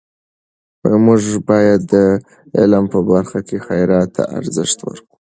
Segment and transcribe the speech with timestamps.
[1.05, 1.95] موږ باید د
[2.59, 5.15] علم په برخه کې خیرات ته ارزښت ورکړو.